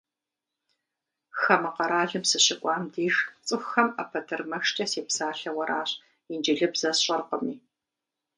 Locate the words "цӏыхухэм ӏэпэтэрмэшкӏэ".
3.47-4.85